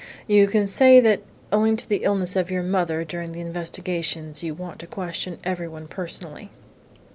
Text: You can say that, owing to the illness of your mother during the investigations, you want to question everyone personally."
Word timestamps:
You 0.25 0.47
can 0.47 0.65
say 0.65 0.99
that, 0.99 1.21
owing 1.51 1.77
to 1.77 1.87
the 1.87 1.97
illness 2.03 2.35
of 2.35 2.49
your 2.49 2.63
mother 2.63 3.03
during 3.03 3.33
the 3.33 3.39
investigations, 3.39 4.41
you 4.41 4.55
want 4.55 4.79
to 4.79 4.87
question 4.87 5.37
everyone 5.43 5.87
personally." 5.87 6.49